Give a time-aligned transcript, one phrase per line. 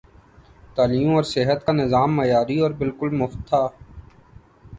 [0.75, 3.67] تعلیم اور صحت کا نظام معیاری اور بالکل مفت تھا۔